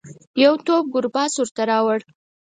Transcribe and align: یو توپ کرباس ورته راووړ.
یو 0.43 0.53
توپ 0.65 0.83
کرباس 0.93 1.33
ورته 1.37 1.63
راووړ. 1.69 1.99